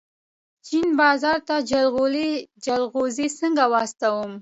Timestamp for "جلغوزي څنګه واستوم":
2.65-4.31